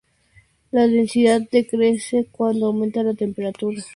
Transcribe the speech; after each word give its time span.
La 0.71 0.87
densidad 0.87 1.43
decrece 1.51 2.25
cuando 2.31 2.65
aumenta 2.65 3.03
la 3.03 3.13
temperatura 3.13 3.51
y 3.51 3.53
crece 3.53 3.59
con 3.59 3.75
la 3.75 3.79
salinidad. 3.81 3.89